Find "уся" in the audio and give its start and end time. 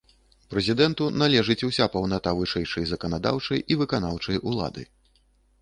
1.69-1.85